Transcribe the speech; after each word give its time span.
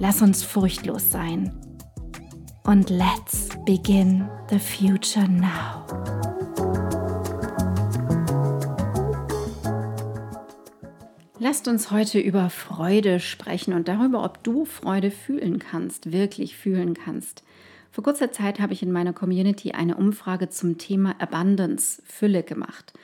Lass 0.00 0.22
uns 0.22 0.42
furchtlos 0.42 1.10
sein. 1.10 1.52
Und 2.64 2.90
let's 2.90 3.48
begin 3.64 4.28
the 4.50 4.58
future 4.58 5.28
now. 5.28 5.84
Lasst 11.38 11.68
uns 11.68 11.90
heute 11.90 12.18
über 12.18 12.50
Freude 12.50 13.20
sprechen 13.20 13.72
und 13.74 13.86
darüber, 13.86 14.24
ob 14.24 14.42
du 14.42 14.64
Freude 14.64 15.10
fühlen 15.10 15.58
kannst, 15.60 16.10
wirklich 16.10 16.56
fühlen 16.56 16.94
kannst. 16.94 17.44
Vor 17.92 18.02
kurzer 18.02 18.32
Zeit 18.32 18.58
habe 18.58 18.72
ich 18.72 18.82
in 18.82 18.90
meiner 18.90 19.12
Community 19.12 19.72
eine 19.72 19.96
Umfrage 19.96 20.48
zum 20.48 20.78
Thema 20.78 21.14
Abundance, 21.20 22.02
Fülle 22.04 22.42
gemacht. 22.42 22.94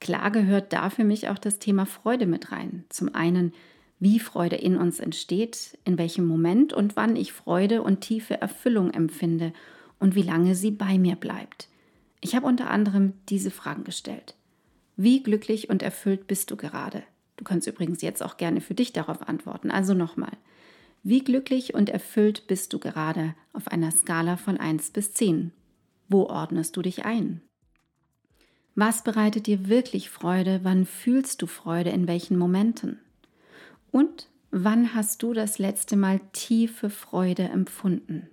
Klar 0.00 0.32
gehört 0.32 0.72
da 0.72 0.90
für 0.90 1.04
mich 1.04 1.28
auch 1.28 1.38
das 1.38 1.60
Thema 1.60 1.86
Freude 1.86 2.26
mit 2.26 2.50
rein. 2.50 2.84
Zum 2.88 3.14
einen, 3.14 3.52
wie 4.00 4.18
Freude 4.18 4.56
in 4.56 4.76
uns 4.76 4.98
entsteht, 4.98 5.78
in 5.84 5.98
welchem 5.98 6.26
Moment 6.26 6.72
und 6.72 6.96
wann 6.96 7.16
ich 7.16 7.32
Freude 7.32 7.82
und 7.82 8.00
tiefe 8.00 8.40
Erfüllung 8.40 8.90
empfinde 8.90 9.52
und 9.98 10.14
wie 10.14 10.22
lange 10.22 10.54
sie 10.54 10.70
bei 10.70 10.98
mir 10.98 11.16
bleibt. 11.16 11.68
Ich 12.22 12.34
habe 12.34 12.46
unter 12.46 12.70
anderem 12.70 13.12
diese 13.28 13.50
Fragen 13.50 13.84
gestellt. 13.84 14.34
Wie 14.96 15.22
glücklich 15.22 15.68
und 15.70 15.82
erfüllt 15.82 16.26
bist 16.26 16.50
du 16.50 16.56
gerade? 16.56 17.02
Du 17.36 17.44
kannst 17.44 17.66
übrigens 17.66 18.02
jetzt 18.02 18.22
auch 18.22 18.36
gerne 18.36 18.60
für 18.60 18.74
dich 18.74 18.92
darauf 18.92 19.26
antworten. 19.26 19.70
Also 19.70 19.94
nochmal. 19.94 20.32
Wie 21.02 21.24
glücklich 21.24 21.72
und 21.74 21.88
erfüllt 21.88 22.46
bist 22.46 22.72
du 22.72 22.78
gerade 22.78 23.34
auf 23.52 23.68
einer 23.68 23.90
Skala 23.90 24.36
von 24.36 24.58
1 24.58 24.90
bis 24.90 25.14
10? 25.14 25.52
Wo 26.08 26.24
ordnest 26.24 26.76
du 26.76 26.82
dich 26.82 27.04
ein? 27.04 27.40
Was 28.74 29.04
bereitet 29.04 29.46
dir 29.46 29.68
wirklich 29.68 30.10
Freude? 30.10 30.60
Wann 30.62 30.84
fühlst 30.84 31.40
du 31.40 31.46
Freude? 31.46 31.90
In 31.90 32.06
welchen 32.06 32.36
Momenten? 32.36 32.98
Und 33.90 34.28
wann 34.50 34.94
hast 34.94 35.22
du 35.22 35.32
das 35.32 35.58
letzte 35.58 35.96
Mal 35.96 36.20
tiefe 36.32 36.90
Freude 36.90 37.44
empfunden? 37.44 38.28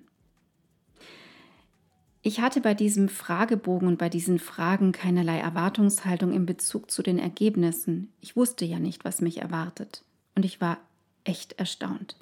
Ich 2.21 2.41
hatte 2.41 2.59
bei 2.59 2.73
diesem 2.73 3.07
Fragebogen 3.07 3.87
und 3.87 3.97
bei 3.97 4.09
diesen 4.09 4.37
Fragen 4.37 4.91
keinerlei 4.91 5.39
Erwartungshaltung 5.39 6.33
in 6.33 6.45
Bezug 6.45 6.91
zu 6.91 7.01
den 7.01 7.19
Ergebnissen. 7.19 8.11
Ich 8.19 8.35
wusste 8.35 8.65
ja 8.65 8.79
nicht, 8.79 9.05
was 9.05 9.21
mich 9.21 9.41
erwartet. 9.41 10.03
Und 10.35 10.43
ich 10.43 10.59
war 10.59 10.77
echt 11.23 11.53
erstaunt. 11.53 12.17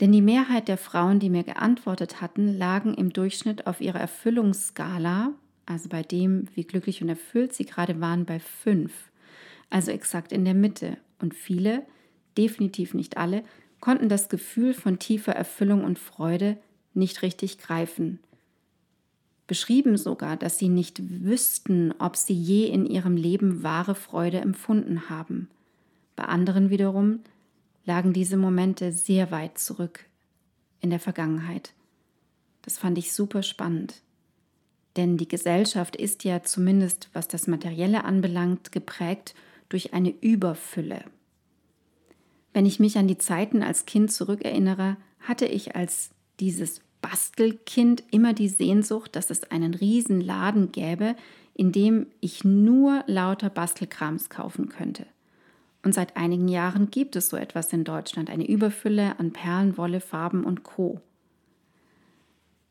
Denn 0.00 0.12
die 0.12 0.22
Mehrheit 0.22 0.68
der 0.68 0.78
Frauen, 0.78 1.18
die 1.18 1.30
mir 1.30 1.42
geantwortet 1.42 2.20
hatten, 2.20 2.56
lagen 2.56 2.94
im 2.94 3.12
Durchschnitt 3.12 3.66
auf 3.66 3.80
ihrer 3.80 4.00
Erfüllungsskala, 4.00 5.32
also 5.66 5.88
bei 5.88 6.02
dem, 6.02 6.46
wie 6.54 6.64
glücklich 6.64 7.02
und 7.02 7.08
erfüllt 7.08 7.54
sie 7.54 7.64
gerade 7.64 8.00
waren, 8.00 8.24
bei 8.24 8.40
fünf. 8.40 9.10
Also 9.70 9.90
exakt 9.90 10.32
in 10.32 10.44
der 10.44 10.54
Mitte. 10.54 10.96
Und 11.18 11.34
viele, 11.34 11.84
definitiv 12.36 12.94
nicht 12.94 13.16
alle, 13.16 13.42
konnten 13.80 14.08
das 14.08 14.28
Gefühl 14.28 14.74
von 14.74 14.98
tiefer 14.98 15.32
Erfüllung 15.32 15.84
und 15.84 15.98
Freude 15.98 16.56
nicht 16.94 17.22
richtig 17.22 17.58
greifen. 17.58 18.20
Beschrieben 19.46 19.96
sogar, 19.96 20.36
dass 20.36 20.58
sie 20.58 20.68
nicht 20.68 21.02
wüssten, 21.24 21.92
ob 21.98 22.16
sie 22.16 22.34
je 22.34 22.66
in 22.66 22.86
ihrem 22.86 23.16
Leben 23.16 23.62
wahre 23.62 23.94
Freude 23.94 24.38
empfunden 24.38 25.10
haben. 25.10 25.48
Bei 26.16 26.24
anderen 26.24 26.70
wiederum 26.70 27.20
lagen 27.84 28.12
diese 28.12 28.36
Momente 28.36 28.92
sehr 28.92 29.30
weit 29.30 29.58
zurück 29.58 30.06
in 30.80 30.90
der 30.90 31.00
Vergangenheit. 31.00 31.74
Das 32.62 32.78
fand 32.78 32.96
ich 32.98 33.12
super 33.12 33.42
spannend. 33.42 34.02
Denn 34.96 35.16
die 35.16 35.28
Gesellschaft 35.28 35.96
ist 35.96 36.22
ja 36.24 36.42
zumindest, 36.42 37.08
was 37.12 37.26
das 37.26 37.46
Materielle 37.46 38.04
anbelangt, 38.04 38.72
geprägt 38.72 39.34
durch 39.68 39.94
eine 39.94 40.10
Überfülle. 40.10 41.04
Wenn 42.52 42.66
ich 42.66 42.80
mich 42.80 42.98
an 42.98 43.08
die 43.08 43.18
Zeiten 43.18 43.62
als 43.62 43.86
Kind 43.86 44.12
zurückerinnere, 44.12 44.96
hatte 45.20 45.46
ich 45.46 45.74
als 45.74 46.10
dieses 46.40 46.80
Bastelkind 47.00 48.04
immer 48.10 48.32
die 48.32 48.48
Sehnsucht, 48.48 49.16
dass 49.16 49.30
es 49.30 49.50
einen 49.50 49.74
riesen 49.74 50.20
Laden 50.20 50.72
gäbe, 50.72 51.16
in 51.54 51.72
dem 51.72 52.06
ich 52.20 52.44
nur 52.44 53.04
lauter 53.06 53.50
Bastelkrams 53.50 54.30
kaufen 54.30 54.68
könnte. 54.68 55.06
Und 55.82 55.94
seit 55.94 56.16
einigen 56.16 56.48
Jahren 56.48 56.90
gibt 56.90 57.16
es 57.16 57.28
so 57.28 57.36
etwas 57.36 57.72
in 57.72 57.84
Deutschland, 57.84 58.30
eine 58.30 58.46
Überfülle 58.46 59.18
an 59.18 59.32
Perlen, 59.32 59.76
Wolle, 59.76 60.00
Farben 60.00 60.44
und 60.44 60.62
Co. 60.62 61.00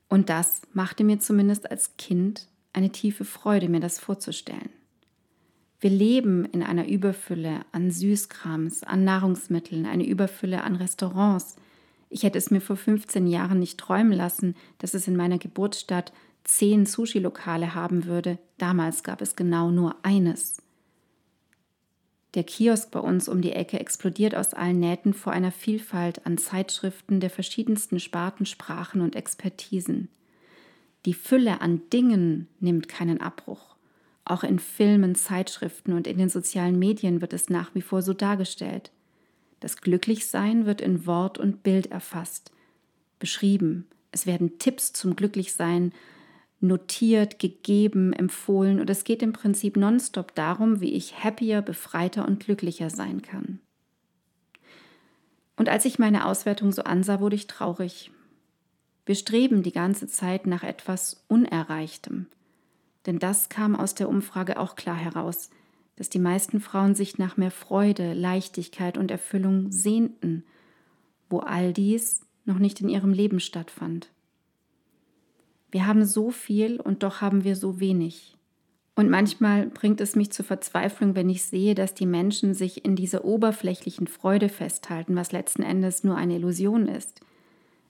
Und 0.07 0.29
das 0.29 0.61
machte 0.73 1.03
mir 1.03 1.19
zumindest 1.19 1.69
als 1.69 1.97
Kind 1.97 2.47
eine 2.73 2.91
tiefe 2.91 3.25
Freude, 3.25 3.67
mir 3.67 3.81
das 3.81 3.99
vorzustellen. 3.99 4.69
Wir 5.81 5.89
leben 5.89 6.45
in 6.45 6.61
einer 6.61 6.87
Überfülle 6.87 7.61
an 7.71 7.89
Süßkrams, 7.89 8.83
an 8.83 9.03
Nahrungsmitteln, 9.03 9.87
eine 9.87 10.05
Überfülle 10.05 10.63
an 10.63 10.75
Restaurants. 10.75 11.55
Ich 12.11 12.21
hätte 12.21 12.37
es 12.37 12.51
mir 12.51 12.61
vor 12.61 12.75
15 12.75 13.25
Jahren 13.25 13.57
nicht 13.57 13.79
träumen 13.79 14.13
lassen, 14.13 14.55
dass 14.77 14.93
es 14.93 15.07
in 15.07 15.15
meiner 15.15 15.39
Geburtsstadt 15.39 16.13
zehn 16.43 16.85
Sushi-Lokale 16.85 17.73
haben 17.73 18.05
würde. 18.05 18.37
Damals 18.59 19.01
gab 19.01 19.21
es 19.21 19.35
genau 19.35 19.71
nur 19.71 19.95
eines. 20.03 20.61
Der 22.35 22.43
Kiosk 22.43 22.91
bei 22.91 22.99
uns 22.99 23.27
um 23.27 23.41
die 23.41 23.53
Ecke 23.53 23.79
explodiert 23.79 24.35
aus 24.35 24.53
allen 24.53 24.79
Nähten 24.79 25.15
vor 25.15 25.33
einer 25.33 25.51
Vielfalt 25.51 26.27
an 26.27 26.37
Zeitschriften 26.37 27.19
der 27.19 27.31
verschiedensten 27.31 27.99
Sparten, 27.99 28.45
Sprachen 28.45 29.01
und 29.01 29.15
Expertisen. 29.15 30.09
Die 31.07 31.15
Fülle 31.15 31.59
an 31.59 31.81
Dingen 31.91 32.47
nimmt 32.59 32.87
keinen 32.87 33.19
Abbruch. 33.19 33.70
Auch 34.25 34.43
in 34.43 34.59
Filmen, 34.59 35.15
Zeitschriften 35.15 35.93
und 35.93 36.07
in 36.07 36.17
den 36.17 36.29
sozialen 36.29 36.77
Medien 36.77 37.21
wird 37.21 37.33
es 37.33 37.49
nach 37.49 37.73
wie 37.73 37.81
vor 37.81 38.01
so 38.01 38.13
dargestellt. 38.13 38.91
Das 39.59 39.77
Glücklichsein 39.77 40.65
wird 40.65 40.81
in 40.81 41.05
Wort 41.05 41.37
und 41.37 41.63
Bild 41.63 41.87
erfasst, 41.87 42.51
beschrieben. 43.19 43.87
Es 44.11 44.25
werden 44.25 44.59
Tipps 44.59 44.93
zum 44.93 45.15
Glücklichsein 45.15 45.93
notiert, 46.59 47.39
gegeben, 47.39 48.13
empfohlen 48.13 48.79
und 48.79 48.89
es 48.89 49.03
geht 49.03 49.23
im 49.23 49.33
Prinzip 49.33 49.77
nonstop 49.77 50.35
darum, 50.35 50.79
wie 50.79 50.93
ich 50.93 51.23
happier, 51.23 51.61
befreiter 51.61 52.27
und 52.27 52.43
glücklicher 52.43 52.89
sein 52.89 53.21
kann. 53.21 53.59
Und 55.55 55.69
als 55.69 55.85
ich 55.85 55.99
meine 55.99 56.25
Auswertung 56.25 56.71
so 56.71 56.83
ansah, 56.83 57.19
wurde 57.19 57.35
ich 57.35 57.47
traurig. 57.47 58.11
Wir 59.05 59.15
streben 59.15 59.63
die 59.63 59.71
ganze 59.71 60.07
Zeit 60.07 60.45
nach 60.47 60.63
etwas 60.63 61.23
Unerreichtem. 61.27 62.27
Denn 63.05 63.19
das 63.19 63.49
kam 63.49 63.75
aus 63.75 63.95
der 63.95 64.09
Umfrage 64.09 64.59
auch 64.59 64.75
klar 64.75 64.95
heraus, 64.95 65.49
dass 65.95 66.09
die 66.09 66.19
meisten 66.19 66.59
Frauen 66.59 66.95
sich 66.95 67.17
nach 67.17 67.37
mehr 67.37 67.51
Freude, 67.51 68.13
Leichtigkeit 68.13 68.97
und 68.97 69.11
Erfüllung 69.11 69.71
sehnten, 69.71 70.43
wo 71.29 71.39
all 71.39 71.73
dies 71.73 72.25
noch 72.45 72.59
nicht 72.59 72.81
in 72.81 72.89
ihrem 72.89 73.13
Leben 73.13 73.39
stattfand. 73.39 74.09
Wir 75.71 75.87
haben 75.87 76.05
so 76.05 76.31
viel 76.31 76.79
und 76.79 77.03
doch 77.03 77.21
haben 77.21 77.43
wir 77.43 77.55
so 77.55 77.79
wenig. 77.79 78.37
Und 78.95 79.09
manchmal 79.09 79.67
bringt 79.67 80.01
es 80.01 80.15
mich 80.15 80.31
zur 80.31 80.43
Verzweiflung, 80.43 81.15
wenn 81.15 81.29
ich 81.29 81.43
sehe, 81.43 81.75
dass 81.75 81.93
die 81.93 82.05
Menschen 82.05 82.53
sich 82.53 82.83
in 82.83 82.95
dieser 82.95 83.23
oberflächlichen 83.23 84.07
Freude 84.07 84.49
festhalten, 84.49 85.15
was 85.15 85.31
letzten 85.31 85.63
Endes 85.63 86.03
nur 86.03 86.17
eine 86.17 86.35
Illusion 86.35 86.87
ist. 86.87 87.21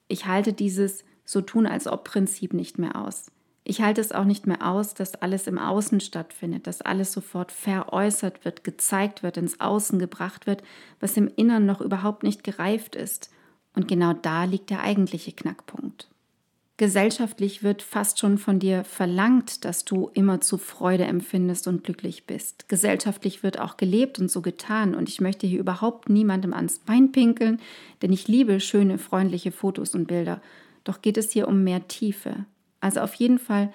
Ich 0.07 0.27
halte 0.27 0.53
dieses 0.53 1.03
so 1.25 1.41
tun 1.41 1.65
als 1.65 1.87
ob 1.87 2.03
Prinzip 2.03 2.53
nicht 2.53 2.77
mehr 2.77 2.95
aus. 2.95 3.31
Ich 3.63 3.81
halte 3.81 4.01
es 4.01 4.11
auch 4.11 4.25
nicht 4.25 4.47
mehr 4.47 4.67
aus, 4.67 4.95
dass 4.95 5.15
alles 5.15 5.45
im 5.45 5.59
Außen 5.59 5.99
stattfindet, 5.99 6.65
dass 6.65 6.81
alles 6.81 7.13
sofort 7.13 7.51
veräußert 7.51 8.43
wird, 8.43 8.63
gezeigt 8.63 9.21
wird, 9.21 9.37
ins 9.37 9.59
Außen 9.59 9.99
gebracht 9.99 10.47
wird, 10.47 10.63
was 10.99 11.15
im 11.15 11.29
Innern 11.35 11.65
noch 11.65 11.79
überhaupt 11.79 12.23
nicht 12.23 12.43
gereift 12.43 12.95
ist. 12.95 13.29
Und 13.75 13.87
genau 13.87 14.13
da 14.13 14.45
liegt 14.45 14.71
der 14.71 14.81
eigentliche 14.81 15.31
Knackpunkt. 15.31 16.09
Gesellschaftlich 16.81 17.61
wird 17.61 17.83
fast 17.83 18.17
schon 18.17 18.39
von 18.39 18.57
dir 18.57 18.83
verlangt, 18.83 19.65
dass 19.65 19.85
du 19.85 20.09
immer 20.15 20.41
zu 20.41 20.57
Freude 20.57 21.03
empfindest 21.03 21.67
und 21.67 21.83
glücklich 21.83 22.25
bist. 22.25 22.67
Gesellschaftlich 22.69 23.43
wird 23.43 23.59
auch 23.59 23.77
gelebt 23.77 24.17
und 24.17 24.31
so 24.31 24.41
getan. 24.41 24.95
Und 24.95 25.07
ich 25.07 25.21
möchte 25.21 25.45
hier 25.45 25.59
überhaupt 25.59 26.09
niemandem 26.09 26.55
ans 26.55 26.79
Bein 26.79 27.11
pinkeln, 27.11 27.61
denn 28.01 28.11
ich 28.11 28.27
liebe 28.27 28.59
schöne, 28.59 28.97
freundliche 28.97 29.51
Fotos 29.51 29.93
und 29.93 30.07
Bilder. 30.07 30.41
Doch 30.83 31.03
geht 31.03 31.17
es 31.17 31.31
hier 31.31 31.47
um 31.47 31.63
mehr 31.63 31.87
Tiefe. 31.87 32.45
Also 32.81 32.99
auf 32.99 33.13
jeden 33.13 33.39
Fall 33.39 33.71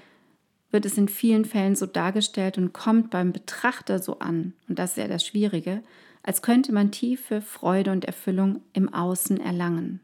wird 0.70 0.84
es 0.84 0.98
in 0.98 1.08
vielen 1.08 1.44
Fällen 1.44 1.74
so 1.74 1.86
dargestellt 1.86 2.58
und 2.58 2.74
kommt 2.74 3.10
beim 3.10 3.32
Betrachter 3.32 3.98
so 4.00 4.18
an, 4.18 4.52
und 4.68 4.78
das 4.78 4.90
ist 4.90 4.96
ja 4.98 5.08
das 5.08 5.24
Schwierige, 5.24 5.82
als 6.22 6.42
könnte 6.42 6.72
man 6.72 6.90
tiefe 6.90 7.40
Freude 7.40 7.92
und 7.92 8.04
Erfüllung 8.04 8.60
im 8.72 8.92
Außen 8.92 9.40
erlangen. 9.40 10.00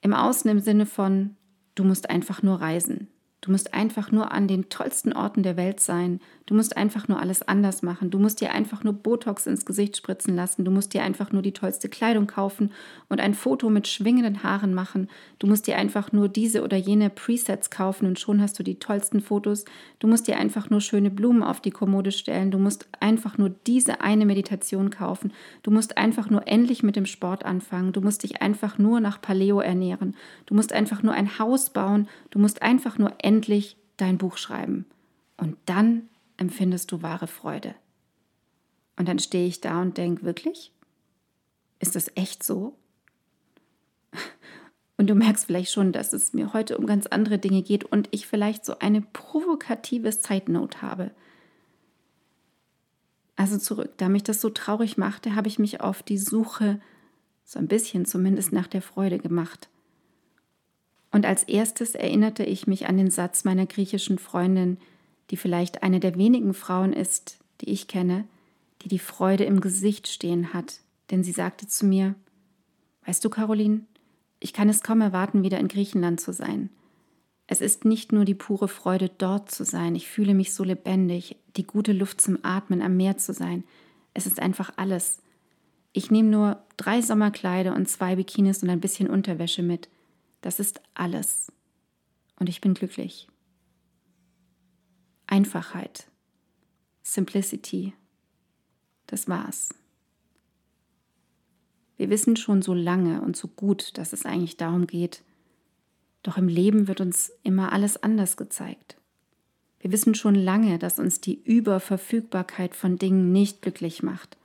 Im 0.00 0.12
Außen 0.12 0.50
im 0.50 0.58
Sinne 0.58 0.86
von, 0.86 1.36
Du 1.74 1.84
musst 1.84 2.10
einfach 2.10 2.42
nur 2.42 2.60
reisen. 2.60 3.08
Du 3.42 3.50
musst 3.50 3.74
einfach 3.74 4.12
nur 4.12 4.30
an 4.30 4.46
den 4.46 4.68
tollsten 4.68 5.12
Orten 5.12 5.42
der 5.42 5.56
Welt 5.56 5.80
sein. 5.80 6.20
Du 6.46 6.54
musst 6.54 6.76
einfach 6.76 7.08
nur 7.08 7.18
alles 7.18 7.42
anders 7.42 7.82
machen. 7.82 8.10
Du 8.10 8.20
musst 8.20 8.40
dir 8.40 8.52
einfach 8.52 8.84
nur 8.84 8.92
Botox 8.92 9.48
ins 9.48 9.66
Gesicht 9.66 9.96
spritzen 9.96 10.36
lassen. 10.36 10.64
Du 10.64 10.70
musst 10.70 10.94
dir 10.94 11.02
einfach 11.02 11.32
nur 11.32 11.42
die 11.42 11.52
tollste 11.52 11.88
Kleidung 11.88 12.28
kaufen 12.28 12.70
und 13.08 13.20
ein 13.20 13.34
Foto 13.34 13.68
mit 13.68 13.88
schwingenden 13.88 14.44
Haaren 14.44 14.74
machen. 14.74 15.08
Du 15.40 15.48
musst 15.48 15.66
dir 15.66 15.76
einfach 15.76 16.12
nur 16.12 16.28
diese 16.28 16.62
oder 16.62 16.76
jene 16.76 17.10
Presets 17.10 17.70
kaufen 17.70 18.06
und 18.06 18.20
schon 18.20 18.40
hast 18.40 18.60
du 18.60 18.62
die 18.62 18.78
tollsten 18.78 19.20
Fotos. 19.20 19.64
Du 19.98 20.06
musst 20.06 20.28
dir 20.28 20.36
einfach 20.36 20.70
nur 20.70 20.80
schöne 20.80 21.10
Blumen 21.10 21.42
auf 21.42 21.60
die 21.60 21.72
Kommode 21.72 22.12
stellen. 22.12 22.52
Du 22.52 22.58
musst 22.58 22.86
einfach 23.00 23.38
nur 23.38 23.50
diese 23.66 24.02
eine 24.02 24.24
Meditation 24.24 24.90
kaufen. 24.90 25.32
Du 25.64 25.72
musst 25.72 25.96
einfach 25.96 26.30
nur 26.30 26.46
endlich 26.46 26.84
mit 26.84 26.94
dem 26.94 27.06
Sport 27.06 27.44
anfangen. 27.44 27.92
Du 27.92 28.02
musst 28.02 28.22
dich 28.22 28.40
einfach 28.40 28.78
nur 28.78 29.00
nach 29.00 29.20
Paleo 29.20 29.58
ernähren. 29.58 30.14
Du 30.46 30.54
musst 30.54 30.72
einfach 30.72 31.02
nur 31.02 31.14
ein 31.14 31.40
Haus 31.40 31.70
bauen. 31.70 32.08
Du 32.30 32.38
musst 32.38 32.62
einfach 32.62 32.98
nur 32.98 33.12
endlich 33.18 33.31
dein 33.96 34.18
Buch 34.18 34.36
schreiben. 34.36 34.86
Und 35.36 35.56
dann 35.66 36.08
empfindest 36.36 36.92
du 36.92 37.02
wahre 37.02 37.26
Freude. 37.26 37.74
Und 38.96 39.08
dann 39.08 39.18
stehe 39.18 39.46
ich 39.46 39.60
da 39.60 39.80
und 39.80 39.96
denke, 39.96 40.24
wirklich? 40.24 40.72
Ist 41.78 41.96
das 41.96 42.10
echt 42.14 42.42
so? 42.42 42.76
Und 44.98 45.08
du 45.08 45.16
merkst 45.16 45.46
vielleicht 45.46 45.72
schon, 45.72 45.90
dass 45.90 46.12
es 46.12 46.32
mir 46.32 46.52
heute 46.52 46.78
um 46.78 46.86
ganz 46.86 47.08
andere 47.08 47.38
Dinge 47.38 47.62
geht 47.62 47.82
und 47.82 48.08
ich 48.12 48.28
vielleicht 48.28 48.64
so 48.64 48.78
eine 48.78 49.00
provokative 49.00 50.16
Zeitnote 50.16 50.80
habe. 50.80 51.10
Also 53.34 53.58
zurück, 53.58 53.94
da 53.96 54.08
mich 54.08 54.22
das 54.22 54.40
so 54.40 54.50
traurig 54.50 54.98
machte, 54.98 55.34
habe 55.34 55.48
ich 55.48 55.58
mich 55.58 55.80
auf 55.80 56.04
die 56.04 56.18
Suche, 56.18 56.80
so 57.44 57.58
ein 57.58 57.66
bisschen 57.66 58.04
zumindest 58.04 58.52
nach 58.52 58.68
der 58.68 58.82
Freude 58.82 59.18
gemacht. 59.18 59.68
Und 61.12 61.26
als 61.26 61.44
erstes 61.44 61.94
erinnerte 61.94 62.42
ich 62.42 62.66
mich 62.66 62.88
an 62.88 62.96
den 62.96 63.10
Satz 63.10 63.44
meiner 63.44 63.66
griechischen 63.66 64.18
Freundin, 64.18 64.78
die 65.30 65.36
vielleicht 65.36 65.82
eine 65.82 66.00
der 66.00 66.16
wenigen 66.16 66.54
Frauen 66.54 66.92
ist, 66.92 67.38
die 67.60 67.70
ich 67.70 67.86
kenne, 67.86 68.24
die 68.82 68.88
die 68.88 68.98
Freude 68.98 69.44
im 69.44 69.60
Gesicht 69.60 70.08
stehen 70.08 70.52
hat. 70.52 70.80
Denn 71.10 71.22
sie 71.22 71.32
sagte 71.32 71.66
zu 71.66 71.86
mir, 71.86 72.14
Weißt 73.04 73.24
du, 73.24 73.30
Caroline, 73.30 73.82
ich 74.40 74.52
kann 74.52 74.68
es 74.68 74.82
kaum 74.82 75.00
erwarten, 75.00 75.42
wieder 75.42 75.58
in 75.58 75.68
Griechenland 75.68 76.20
zu 76.20 76.32
sein. 76.32 76.70
Es 77.46 77.60
ist 77.60 77.84
nicht 77.84 78.12
nur 78.12 78.24
die 78.24 78.34
pure 78.34 78.68
Freude, 78.68 79.10
dort 79.18 79.50
zu 79.50 79.64
sein. 79.64 79.94
Ich 79.94 80.08
fühle 80.08 80.34
mich 80.34 80.54
so 80.54 80.64
lebendig, 80.64 81.36
die 81.56 81.66
gute 81.66 81.92
Luft 81.92 82.20
zum 82.20 82.38
Atmen 82.42 82.80
am 82.80 82.96
Meer 82.96 83.18
zu 83.18 83.32
sein. 83.32 83.64
Es 84.14 84.26
ist 84.26 84.40
einfach 84.40 84.72
alles. 84.76 85.20
Ich 85.92 86.10
nehme 86.10 86.30
nur 86.30 86.62
drei 86.76 87.02
Sommerkleider 87.02 87.74
und 87.74 87.88
zwei 87.88 88.16
Bikinis 88.16 88.62
und 88.62 88.70
ein 88.70 88.80
bisschen 88.80 89.10
Unterwäsche 89.10 89.62
mit. 89.62 89.88
Das 90.42 90.60
ist 90.60 90.82
alles. 90.92 91.50
Und 92.38 92.50
ich 92.50 92.60
bin 92.60 92.74
glücklich. 92.74 93.28
Einfachheit, 95.26 96.08
Simplicity, 97.02 97.94
das 99.06 99.28
war's. 99.28 99.70
Wir 101.96 102.10
wissen 102.10 102.36
schon 102.36 102.60
so 102.60 102.74
lange 102.74 103.22
und 103.22 103.36
so 103.36 103.48
gut, 103.48 103.96
dass 103.96 104.12
es 104.12 104.26
eigentlich 104.26 104.58
darum 104.58 104.86
geht, 104.86 105.22
doch 106.22 106.36
im 106.36 106.48
Leben 106.48 106.86
wird 106.88 107.00
uns 107.00 107.32
immer 107.42 107.72
alles 107.72 108.02
anders 108.02 108.36
gezeigt. 108.36 108.96
Wir 109.80 109.90
wissen 109.90 110.14
schon 110.14 110.34
lange, 110.34 110.78
dass 110.78 110.98
uns 110.98 111.20
die 111.20 111.42
Überverfügbarkeit 111.42 112.74
von 112.74 112.98
Dingen 112.98 113.32
nicht 113.32 113.62
glücklich 113.62 114.02
macht. 114.02 114.36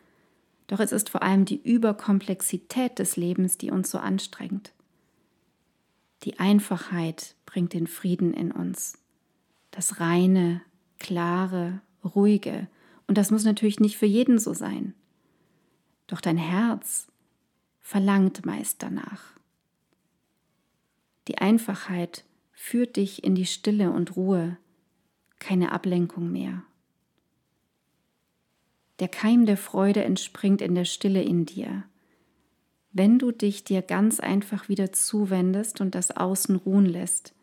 Doch 0.68 0.80
es 0.80 0.92
ist 0.92 1.10
vor 1.10 1.22
allem 1.22 1.46
die 1.46 1.62
Überkomplexität 1.62 3.00
des 3.00 3.18
Lebens, 3.18 3.58
die 3.58 3.72
uns 3.72 3.92
so 3.92 3.98
anstrengt. 3.98 4.74
Die 6.24 6.40
Einfachheit 6.40 7.36
bringt 7.46 7.74
den 7.74 7.88
Frieden 7.88 8.34
in 8.34 8.52
uns. 8.52 8.98
Das 9.72 10.00
reine, 10.00 10.62
klare, 11.00 11.82
ruhige. 12.04 12.68
Und 13.08 13.18
das 13.18 13.32
muss 13.32 13.44
natürlich 13.44 13.80
nicht 13.80 13.98
für 13.98 14.06
jeden 14.06 14.40
so 14.40 14.54
sein. 14.54 14.94
Doch 16.08 16.22
dein 16.22 16.38
Herz 16.38 17.08
verlangt 17.80 18.46
meist 18.46 18.82
danach. 18.82 19.38
Die 21.28 21.38
Einfachheit 21.38 22.26
führt 22.52 22.96
dich 22.96 23.24
in 23.24 23.36
die 23.36 23.46
Stille 23.46 23.92
und 23.92 24.16
Ruhe, 24.16 24.58
keine 25.40 25.72
Ablenkung 25.72 26.32
mehr. 26.32 26.64
Der 29.00 29.08
Keim 29.08 29.46
der 29.46 29.58
Freude 29.58 30.04
entspringt 30.04 30.62
in 30.62 30.74
der 30.74 30.86
Stille 30.86 31.22
in 31.22 31.46
dir 31.46 31.84
wenn 32.98 33.20
du 33.20 33.32
dich 33.32 33.64
dir 33.64 33.82
ganz 33.82 34.20
einfach 34.20 34.70
wieder 34.70 34.92
zuwendest 34.92 35.82
und 35.82 35.96
das 35.96 36.16
Außen 36.16 36.56
ruhen 36.56 36.86
lässt. 36.86 37.34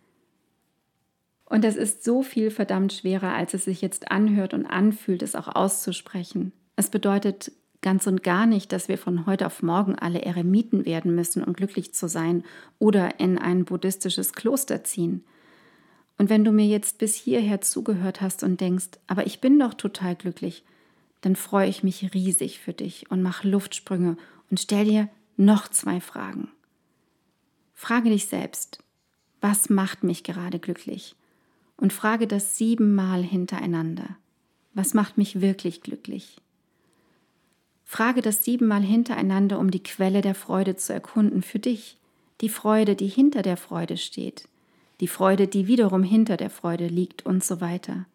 Und 1.47 1.63
das 1.63 1.77
ist 1.77 2.05
so 2.05 2.23
viel 2.23 2.51
verdammt 2.51 2.93
schwerer, 2.93 3.35
als 3.35 3.55
es 3.55 3.65
sich 3.65 3.81
jetzt 3.81 4.11
anhört 4.11 4.55
und 4.55 4.67
anfühlt, 4.67 5.23
es 5.23 5.35
auch 5.35 5.49
auszusprechen. 5.49 6.53
Es 6.77 6.91
bedeutet 6.91 7.53
ganz 7.83 8.07
und 8.07 8.23
gar 8.23 8.47
nicht, 8.47 8.73
dass 8.73 8.89
wir 8.89 8.97
von 8.97 9.27
heute 9.27 9.47
auf 9.47 9.63
morgen 9.63 9.95
alle 9.95 10.23
Eremiten 10.23 10.87
werden 10.87 11.15
müssen, 11.15 11.45
um 11.45 11.53
glücklich 11.53 11.93
zu 11.93 12.09
sein 12.09 12.43
oder 12.79 13.21
in 13.21 13.39
ein 13.39 13.67
buddhistisches 13.67 14.33
Kloster 14.33 14.85
ziehen. 14.85 15.23
Und 16.17 16.31
wenn 16.31 16.45
du 16.45 16.53
mir 16.53 16.67
jetzt 16.67 16.99
bis 16.99 17.15
hierher 17.15 17.61
zugehört 17.61 18.21
hast 18.21 18.43
und 18.43 18.61
denkst, 18.61 18.91
aber 19.07 19.27
ich 19.27 19.41
bin 19.41 19.59
doch 19.59 19.75
total 19.75 20.17
glücklich, 20.17 20.65
dann 21.21 21.37
freue 21.37 21.69
ich 21.69 21.83
mich 21.83 22.15
riesig 22.15 22.59
für 22.59 22.73
dich 22.73 23.11
und 23.11 23.23
mach 23.23 23.45
Luftsprünge 23.45 24.17
und 24.51 24.61
stell 24.61 24.87
dir 24.87 25.09
noch 25.37 25.69
zwei 25.69 26.01
Fragen. 26.01 26.49
Frage 27.75 28.11
dich 28.11 28.27
selbst, 28.27 28.79
was 29.41 29.69
macht 29.69 30.05
mich 30.05 30.23
gerade 30.23 30.59
glücklich? 30.59 31.17
Und 31.77 31.93
frage 31.93 32.27
das 32.27 32.57
siebenmal 32.57 33.23
hintereinander. 33.23 34.17
Was 34.75 34.95
macht 34.95 35.19
mich 35.19 35.41
wirklich 35.41 35.83
glücklich? 35.83 36.37
Frage 37.85 38.23
das 38.23 38.45
siebenmal 38.45 38.83
hintereinander, 38.83 39.59
um 39.59 39.71
die 39.71 39.83
Quelle 39.83 40.21
der 40.21 40.35
Freude 40.35 40.77
zu 40.77 40.93
erkunden 40.93 41.43
für 41.43 41.59
dich. 41.59 41.99
Die 42.41 42.49
Freude, 42.49 42.97
die 42.97 43.07
hinter 43.07 43.43
der 43.43 43.57
Freude 43.57 43.97
steht. 43.97 44.49
Die 45.01 45.09
Freude, 45.09 45.47
die 45.47 45.67
wiederum 45.67 46.03
hinter 46.03 46.37
der 46.37 46.51
Freude 46.51 46.87
liegt 46.87 47.27
und 47.27 47.45
so 47.45 47.61
weiter. 47.61 48.07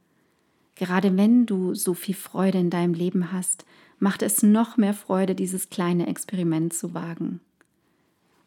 Gerade 0.75 1.15
wenn 1.17 1.46
du 1.46 1.75
so 1.75 1.93
viel 1.93 2.15
Freude 2.15 2.58
in 2.58 2.70
deinem 2.70 2.93
Leben 2.93 3.32
hast, 3.32 3.65
macht 4.00 4.22
es 4.22 4.44
noch 4.44 4.77
mehr 4.77 4.94
Freude, 4.94 5.36
dieses 5.36 5.70
kleine 5.70 6.08
Experiment 6.08 6.74
zu 6.74 6.94
wagen. 6.94 7.41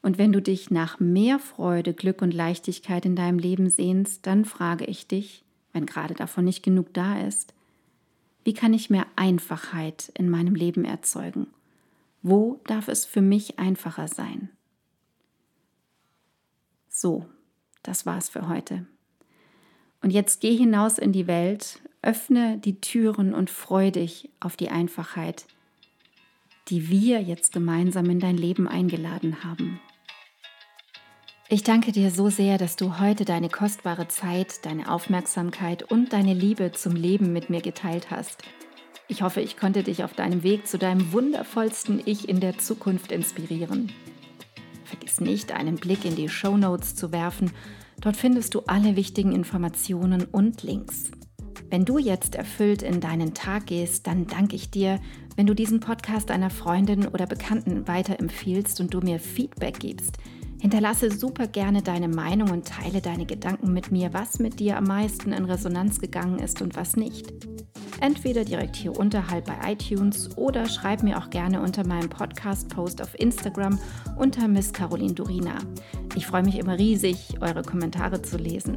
Und 0.03 0.19
wenn 0.19 0.33
du 0.33 0.43
dich 0.43 0.71
nach 0.71 0.99
mehr 0.99 1.39
Freude, 1.39 1.95
Glück 1.95 2.23
und 2.23 2.35
Leichtigkeit 2.35 3.07
in 3.07 3.15
deinem 3.15 3.39
Leben 3.39 3.71
sehnst, 3.71 4.27
dann 4.27 4.45
frage 4.45 4.85
ich 4.85 5.07
dich, 5.07 5.45
wenn 5.73 5.87
gerade 5.87 6.15
davon 6.15 6.45
nicht 6.45 6.63
genug 6.63 6.93
da 6.93 7.21
ist, 7.21 7.55
wie 8.45 8.55
kann 8.55 8.75
ich 8.75 8.91
mehr 8.91 9.07
Einfachheit 9.15 10.11
in 10.17 10.29
meinem 10.29 10.57
Leben 10.57 10.85
erzeugen? 10.85 11.47
Wo 12.23 12.61
darf 12.65 12.89
es 12.89 13.05
für 13.05 13.23
mich 13.23 13.59
einfacher 13.61 14.09
sein? 14.09 14.49
So, 16.89 17.27
das 17.83 18.05
war's 18.05 18.29
für 18.29 18.49
heute. 18.49 18.87
Und 20.03 20.11
jetzt 20.11 20.41
geh 20.41 20.57
hinaus 20.57 20.99
in 20.99 21.13
die 21.13 21.29
Welt, 21.29 21.81
öffne 22.03 22.59
die 22.59 22.81
Türen 22.81 23.35
und 23.35 23.51
freu 23.51 23.91
dich 23.91 24.29
auf 24.41 24.57
die 24.57 24.69
Einfachheit, 24.69 25.47
die 26.69 26.89
wir 26.89 27.23
jetzt 27.23 27.53
gemeinsam 27.53 28.11
in 28.11 28.21
dein 28.21 28.37
Leben 28.37 28.69
eingeladen 28.69 29.45
haben. 29.45 29.81
Ich 31.49 31.63
danke 31.63 31.93
dir 31.93 32.11
so 32.11 32.31
sehr, 32.31 32.59
dass 32.59 32.77
du 32.77 32.99
heute 32.99 33.25
deine 33.25 33.49
kostbare 33.49 34.09
Zeit, 34.09 34.65
deine 34.65 34.91
Aufmerksamkeit 34.91 35.83
und 35.83 36.13
deine 36.13 36.35
Liebe 36.35 36.73
zum 36.73 36.97
Leben 36.97 37.33
mit 37.33 37.51
mir 37.51 37.61
geteilt 37.61 38.11
hast. 38.11 38.43
Ich 39.09 39.23
hoffe, 39.23 39.43
ich 39.43 39.57
konnte 39.57 39.83
dich 39.83 40.05
auf 40.05 40.15
deinem 40.15 40.43
Weg 40.43 40.67
zu 40.67 40.79
deinem 40.79 41.13
wundervollsten 41.13 42.01
Ich 42.07 42.29
in 42.29 42.41
der 42.41 42.59
Zukunft 42.59 43.13
inspirieren. 43.13 43.93
Vergiss 44.85 45.21
nicht, 45.21 45.53
einen 45.53 45.77
Blick 45.77 46.05
in 46.05 46.17
die 46.17 46.29
Show 46.29 46.57
Notes 46.57 46.95
zu 46.95 47.13
werfen 47.13 47.51
Dort 48.03 48.17
findest 48.17 48.55
du 48.55 48.63
alle 48.67 48.97
wichtigen 48.97 49.33
Informationen 49.33 50.25
und 50.25 50.65
Links. 50.65 51.13
Wenn 51.73 51.87
du 51.87 51.97
jetzt 51.97 52.35
erfüllt 52.35 52.83
in 52.83 53.01
deinen 53.01 53.33
Tag 53.33 53.69
gehst, 53.69 54.07
dann 54.07 54.27
danke 54.27 54.57
ich 54.57 54.71
dir, 54.71 55.01
wenn 55.37 55.47
du 55.47 55.55
diesen 55.55 55.81
Podcast 55.81 56.31
einer 56.31 56.51
Freundin 56.51 57.09
oder 57.09 57.25
Bekannten 57.25 57.89
weiterempfiehlst 57.89 58.79
und 58.83 58.93
du 58.93 59.01
mir 59.01 59.19
Feedback 59.19 59.81
gibst. 59.81 60.19
Hinterlasse 60.61 61.11
super 61.11 61.47
gerne 61.47 61.81
deine 61.81 62.09
Meinung 62.09 62.51
und 62.51 62.69
teile 62.69 63.01
deine 63.01 63.25
Gedanken 63.25 63.73
mit 63.73 63.91
mir, 63.91 64.13
was 64.13 64.39
mit 64.39 64.61
dir 64.61 64.77
am 64.77 64.85
meisten 64.85 65.33
in 65.33 65.47
Resonanz 65.47 65.99
gegangen 65.99 66.41
ist 66.41 66.61
und 66.61 66.77
was 66.77 66.95
nicht. 66.95 67.33
Entweder 68.03 68.45
direkt 68.45 68.77
hier 68.77 68.95
unterhalb 68.95 69.47
bei 69.47 69.73
iTunes 69.73 70.37
oder 70.37 70.69
schreib 70.69 71.03
mir 71.03 71.17
auch 71.17 71.31
gerne 71.31 71.63
unter 71.63 71.87
meinem 71.87 72.11
Podcast-Post 72.11 73.01
auf 73.01 73.19
Instagram 73.19 73.79
unter 74.19 74.47
Miss 74.47 74.75
Caroline 74.75 75.15
Durina. 75.15 75.55
Ich 76.17 76.27
freue 76.27 76.43
mich 76.43 76.59
immer 76.59 76.79
riesig, 76.79 77.39
eure 77.41 77.63
Kommentare 77.63 78.21
zu 78.21 78.37
lesen. 78.37 78.77